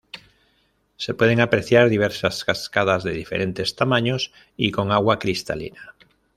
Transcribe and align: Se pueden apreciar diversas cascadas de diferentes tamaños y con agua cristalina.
Se 0.97 1.13
pueden 1.13 1.41
apreciar 1.41 1.87
diversas 1.87 2.43
cascadas 2.43 3.03
de 3.03 3.11
diferentes 3.11 3.75
tamaños 3.75 4.33
y 4.57 4.71
con 4.71 4.91
agua 4.91 5.19
cristalina. 5.19 5.93